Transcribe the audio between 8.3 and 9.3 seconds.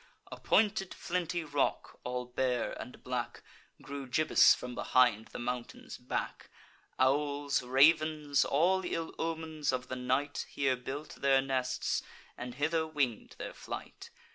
all ill